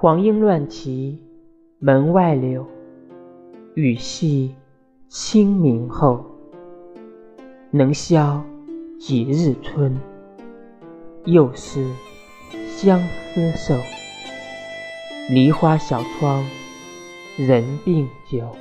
[0.00, 1.18] 黄莺乱啼，
[1.80, 2.64] 门外柳，
[3.74, 4.54] 雨细
[5.08, 6.24] 清明后。
[7.72, 8.40] 能消
[9.00, 9.98] 几日春？
[11.24, 11.84] 又是
[12.68, 13.74] 相思瘦。
[15.30, 16.44] 梨花小窗，
[17.36, 18.54] 人病酒。